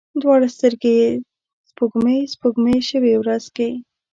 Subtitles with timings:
[0.21, 1.09] دواړې سترګي یې
[1.69, 3.69] سپوږمۍ، سپوږمۍ شوې ورځ کې